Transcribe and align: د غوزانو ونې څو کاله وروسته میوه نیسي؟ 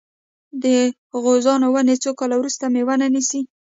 د 0.63 0.65
غوزانو 1.23 1.67
ونې 1.73 1.95
څو 2.03 2.11
کاله 2.19 2.35
وروسته 2.37 2.63
میوه 2.73 2.95
نیسي؟ 3.13 3.41